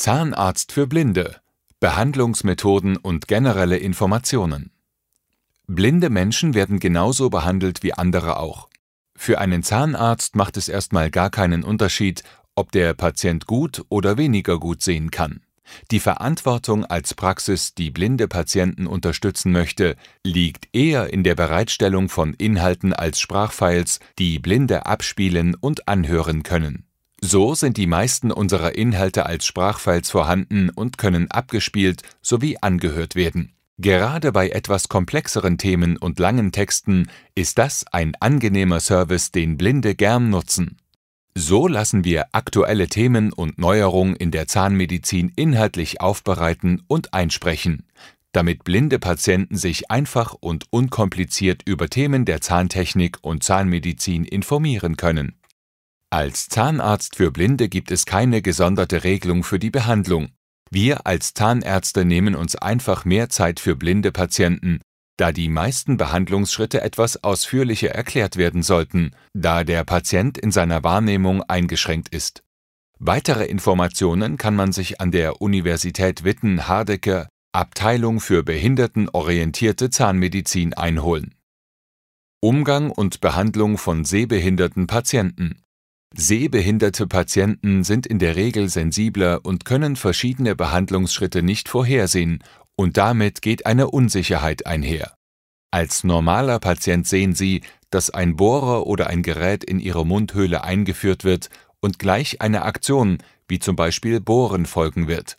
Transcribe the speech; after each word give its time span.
Zahnarzt 0.00 0.72
für 0.72 0.86
Blinde 0.86 1.42
Behandlungsmethoden 1.78 2.96
und 2.96 3.28
generelle 3.28 3.76
Informationen 3.76 4.70
Blinde 5.66 6.08
Menschen 6.08 6.54
werden 6.54 6.78
genauso 6.78 7.28
behandelt 7.28 7.82
wie 7.82 7.92
andere 7.92 8.38
auch. 8.38 8.70
Für 9.14 9.40
einen 9.40 9.62
Zahnarzt 9.62 10.36
macht 10.36 10.56
es 10.56 10.70
erstmal 10.70 11.10
gar 11.10 11.28
keinen 11.28 11.64
Unterschied, 11.64 12.22
ob 12.54 12.72
der 12.72 12.94
Patient 12.94 13.44
gut 13.44 13.84
oder 13.90 14.16
weniger 14.16 14.58
gut 14.58 14.80
sehen 14.80 15.10
kann. 15.10 15.42
Die 15.90 16.00
Verantwortung 16.00 16.86
als 16.86 17.12
Praxis, 17.12 17.74
die 17.74 17.90
blinde 17.90 18.26
Patienten 18.26 18.86
unterstützen 18.86 19.52
möchte, 19.52 19.96
liegt 20.24 20.74
eher 20.74 21.12
in 21.12 21.24
der 21.24 21.34
Bereitstellung 21.34 22.08
von 22.08 22.32
Inhalten 22.32 22.94
als 22.94 23.20
Sprachfiles, 23.20 24.00
die 24.18 24.38
Blinde 24.38 24.86
abspielen 24.86 25.54
und 25.56 25.88
anhören 25.88 26.42
können. 26.42 26.86
So 27.22 27.54
sind 27.54 27.76
die 27.76 27.86
meisten 27.86 28.32
unserer 28.32 28.74
Inhalte 28.74 29.26
als 29.26 29.44
Sprachfiles 29.44 30.10
vorhanden 30.10 30.70
und 30.70 30.96
können 30.96 31.30
abgespielt 31.30 32.02
sowie 32.22 32.56
angehört 32.60 33.14
werden. 33.14 33.52
Gerade 33.78 34.32
bei 34.32 34.50
etwas 34.50 34.88
komplexeren 34.88 35.56
Themen 35.56 35.96
und 35.96 36.18
langen 36.18 36.52
Texten 36.52 37.08
ist 37.34 37.58
das 37.58 37.86
ein 37.92 38.14
angenehmer 38.20 38.80
Service, 38.80 39.32
den 39.32 39.56
Blinde 39.56 39.94
gern 39.94 40.28
nutzen. 40.30 40.76
So 41.34 41.68
lassen 41.68 42.04
wir 42.04 42.26
aktuelle 42.32 42.88
Themen 42.88 43.32
und 43.32 43.58
Neuerungen 43.58 44.16
in 44.16 44.30
der 44.30 44.46
Zahnmedizin 44.46 45.32
inhaltlich 45.36 46.00
aufbereiten 46.00 46.82
und 46.88 47.14
einsprechen, 47.14 47.86
damit 48.32 48.64
blinde 48.64 48.98
Patienten 48.98 49.56
sich 49.56 49.90
einfach 49.90 50.34
und 50.38 50.66
unkompliziert 50.70 51.62
über 51.64 51.88
Themen 51.88 52.24
der 52.24 52.40
Zahntechnik 52.40 53.18
und 53.22 53.42
Zahnmedizin 53.42 54.24
informieren 54.24 54.96
können. 54.96 55.39
Als 56.12 56.48
Zahnarzt 56.48 57.14
für 57.14 57.30
Blinde 57.30 57.68
gibt 57.68 57.92
es 57.92 58.04
keine 58.04 58.42
gesonderte 58.42 59.04
Regelung 59.04 59.44
für 59.44 59.60
die 59.60 59.70
Behandlung. 59.70 60.30
Wir 60.68 61.06
als 61.06 61.34
Zahnärzte 61.34 62.04
nehmen 62.04 62.34
uns 62.34 62.56
einfach 62.56 63.04
mehr 63.04 63.28
Zeit 63.28 63.60
für 63.60 63.76
blinde 63.76 64.10
Patienten, 64.10 64.80
da 65.16 65.30
die 65.30 65.48
meisten 65.48 65.98
Behandlungsschritte 65.98 66.80
etwas 66.80 67.22
ausführlicher 67.22 67.90
erklärt 67.90 68.36
werden 68.36 68.64
sollten, 68.64 69.12
da 69.34 69.62
der 69.62 69.84
Patient 69.84 70.36
in 70.36 70.50
seiner 70.50 70.82
Wahrnehmung 70.82 71.44
eingeschränkt 71.44 72.08
ist. 72.08 72.42
Weitere 72.98 73.44
Informationen 73.44 74.36
kann 74.36 74.56
man 74.56 74.72
sich 74.72 75.00
an 75.00 75.12
der 75.12 75.40
Universität 75.40 76.24
Witten-Hardecke 76.24 77.28
Abteilung 77.52 78.18
für 78.18 78.42
behindertenorientierte 78.42 79.90
Zahnmedizin 79.90 80.74
einholen. 80.74 81.36
Umgang 82.40 82.90
und 82.90 83.20
Behandlung 83.20 83.78
von 83.78 84.04
sehbehinderten 84.04 84.88
Patienten 84.88 85.62
Sehbehinderte 86.16 87.06
Patienten 87.06 87.82
sind 87.84 88.06
in 88.06 88.18
der 88.18 88.36
Regel 88.36 88.68
sensibler 88.68 89.40
und 89.42 89.64
können 89.64 89.96
verschiedene 89.96 90.54
Behandlungsschritte 90.54 91.42
nicht 91.42 91.68
vorhersehen, 91.68 92.42
und 92.76 92.96
damit 92.96 93.42
geht 93.42 93.66
eine 93.66 93.90
Unsicherheit 93.90 94.66
einher. 94.66 95.14
Als 95.70 96.02
normaler 96.02 96.58
Patient 96.58 97.06
sehen 97.06 97.34
Sie, 97.34 97.62
dass 97.90 98.10
ein 98.10 98.36
Bohrer 98.36 98.86
oder 98.86 99.08
ein 99.08 99.22
Gerät 99.22 99.64
in 99.64 99.80
Ihre 99.80 100.04
Mundhöhle 100.04 100.64
eingeführt 100.64 101.24
wird 101.24 101.48
und 101.80 101.98
gleich 101.98 102.40
eine 102.40 102.62
Aktion, 102.62 103.18
wie 103.48 103.58
zum 103.58 103.76
Beispiel 103.76 104.20
Bohren, 104.20 104.66
folgen 104.66 105.08
wird. 105.08 105.38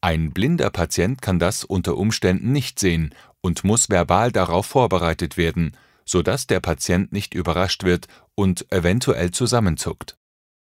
Ein 0.00 0.32
blinder 0.32 0.70
Patient 0.70 1.20
kann 1.20 1.38
das 1.38 1.64
unter 1.64 1.96
Umständen 1.96 2.52
nicht 2.52 2.78
sehen 2.78 3.14
und 3.40 3.64
muss 3.64 3.90
verbal 3.90 4.32
darauf 4.32 4.66
vorbereitet 4.66 5.36
werden, 5.36 5.76
sodass 6.08 6.46
der 6.46 6.60
Patient 6.60 7.12
nicht 7.12 7.34
überrascht 7.34 7.84
wird 7.84 8.06
und 8.34 8.70
eventuell 8.72 9.32
zusammenzuckt. 9.32 10.16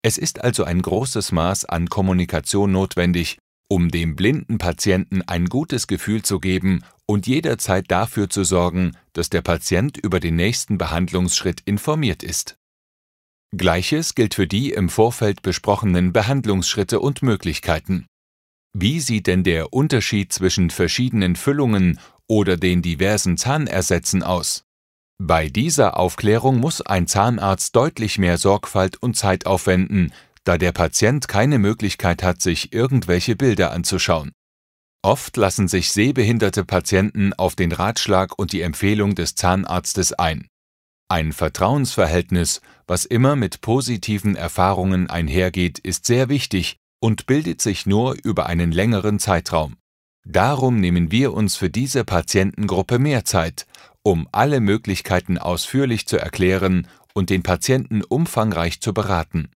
Es 0.02 0.18
ist 0.18 0.42
also 0.42 0.64
ein 0.64 0.82
großes 0.82 1.32
Maß 1.32 1.64
an 1.64 1.88
Kommunikation 1.88 2.72
notwendig, 2.72 3.38
um 3.68 3.90
dem 3.90 4.16
blinden 4.16 4.58
Patienten 4.58 5.22
ein 5.22 5.46
gutes 5.46 5.86
Gefühl 5.86 6.22
zu 6.22 6.40
geben 6.40 6.84
und 7.06 7.26
jederzeit 7.26 7.90
dafür 7.90 8.28
zu 8.28 8.44
sorgen, 8.44 8.96
dass 9.12 9.30
der 9.30 9.42
Patient 9.42 9.96
über 9.96 10.20
den 10.20 10.36
nächsten 10.36 10.76
Behandlungsschritt 10.76 11.62
informiert 11.64 12.22
ist. 12.22 12.56
Gleiches 13.56 14.14
gilt 14.14 14.34
für 14.34 14.46
die 14.46 14.72
im 14.72 14.88
Vorfeld 14.88 15.42
besprochenen 15.42 16.12
Behandlungsschritte 16.12 17.00
und 17.00 17.22
Möglichkeiten. 17.22 18.06
Wie 18.74 19.00
sieht 19.00 19.26
denn 19.26 19.44
der 19.44 19.72
Unterschied 19.74 20.32
zwischen 20.32 20.70
verschiedenen 20.70 21.36
Füllungen 21.36 22.00
oder 22.26 22.56
den 22.56 22.80
diversen 22.80 23.36
Zahnersätzen 23.36 24.22
aus? 24.22 24.64
Bei 25.18 25.48
dieser 25.48 25.96
Aufklärung 25.98 26.58
muss 26.58 26.80
ein 26.80 27.06
Zahnarzt 27.06 27.76
deutlich 27.76 28.18
mehr 28.18 28.38
Sorgfalt 28.38 28.96
und 29.00 29.16
Zeit 29.16 29.46
aufwenden, 29.46 30.12
da 30.44 30.58
der 30.58 30.72
Patient 30.72 31.28
keine 31.28 31.58
Möglichkeit 31.58 32.22
hat, 32.22 32.42
sich 32.42 32.72
irgendwelche 32.72 33.36
Bilder 33.36 33.72
anzuschauen. 33.72 34.32
Oft 35.02 35.36
lassen 35.36 35.68
sich 35.68 35.90
sehbehinderte 35.90 36.64
Patienten 36.64 37.32
auf 37.32 37.56
den 37.56 37.72
Ratschlag 37.72 38.38
und 38.38 38.52
die 38.52 38.62
Empfehlung 38.62 39.14
des 39.14 39.34
Zahnarztes 39.34 40.12
ein. 40.12 40.46
Ein 41.08 41.32
Vertrauensverhältnis, 41.32 42.60
was 42.86 43.04
immer 43.04 43.36
mit 43.36 43.60
positiven 43.60 44.36
Erfahrungen 44.36 45.10
einhergeht, 45.10 45.78
ist 45.78 46.06
sehr 46.06 46.28
wichtig 46.28 46.78
und 47.00 47.26
bildet 47.26 47.60
sich 47.60 47.84
nur 47.84 48.16
über 48.22 48.46
einen 48.46 48.72
längeren 48.72 49.18
Zeitraum. 49.18 49.76
Darum 50.24 50.80
nehmen 50.80 51.10
wir 51.10 51.32
uns 51.34 51.56
für 51.56 51.68
diese 51.68 52.04
Patientengruppe 52.04 53.00
mehr 53.00 53.24
Zeit 53.24 53.66
um 54.02 54.28
alle 54.32 54.60
Möglichkeiten 54.60 55.38
ausführlich 55.38 56.06
zu 56.06 56.18
erklären 56.18 56.88
und 57.14 57.30
den 57.30 57.42
Patienten 57.42 58.02
umfangreich 58.02 58.80
zu 58.80 58.92
beraten. 58.92 59.50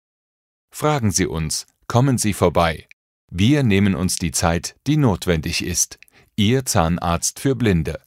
Fragen 0.71 1.11
Sie 1.11 1.27
uns, 1.27 1.67
kommen 1.87 2.19
Sie 2.19 2.33
vorbei. 2.33 2.89
Wir 3.31 3.63
nehmen 3.63 3.95
uns 3.95 4.17
die 4.17 4.33
Zeit, 4.33 4.77
die 4.87 4.97
notwendig 4.97 5.65
ist. 5.65 5.99
Ihr 6.37 6.65
Zahnarzt 6.65 7.41
für 7.41 7.55
Blinde. 7.55 8.01